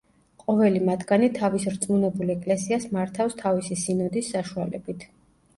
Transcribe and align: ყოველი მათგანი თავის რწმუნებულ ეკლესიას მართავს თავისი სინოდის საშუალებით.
ყოველი 0.43 0.79
მათგანი 0.85 1.27
თავის 1.35 1.67
რწმუნებულ 1.73 2.31
ეკლესიას 2.37 2.87
მართავს 2.97 3.39
თავისი 3.45 3.81
სინოდის 3.83 4.31
საშუალებით. 4.37 5.07